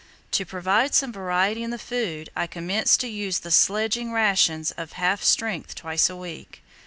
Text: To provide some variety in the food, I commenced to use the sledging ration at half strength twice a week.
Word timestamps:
To 0.31 0.47
provide 0.47 0.95
some 0.95 1.13
variety 1.13 1.61
in 1.61 1.69
the 1.69 1.77
food, 1.77 2.31
I 2.35 2.47
commenced 2.47 3.01
to 3.01 3.07
use 3.07 3.37
the 3.37 3.51
sledging 3.51 4.11
ration 4.11 4.65
at 4.75 4.93
half 4.93 5.23
strength 5.23 5.75
twice 5.75 6.09
a 6.09 6.15
week. 6.15 6.63